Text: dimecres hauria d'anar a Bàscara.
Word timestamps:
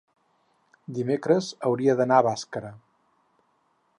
dimecres 0.99 1.51
hauria 1.69 1.95
d'anar 2.01 2.19
a 2.21 2.25
Bàscara. 2.31 2.75